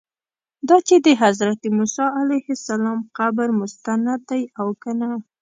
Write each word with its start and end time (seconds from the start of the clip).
دا 0.67 0.77
چې 0.87 0.95
د 1.05 1.07
حضرت 1.23 1.61
موسی 1.77 2.07
علیه 2.19 2.47
السلام 2.57 2.99
قبر 3.17 3.47
مستند 3.59 4.07
دی 4.29 4.43
او 4.59 4.67
که 4.81 4.91
نه. 4.99 5.09